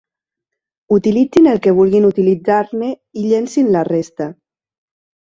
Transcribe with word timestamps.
Utilitzin 0.95 1.49
el 1.51 1.59
que 1.65 1.73
vulguin 1.79 2.07
utilitzar-ne 2.09 2.89
i 2.93 3.25
llencin 3.27 3.69
la 3.75 3.83
resta. 3.91 4.29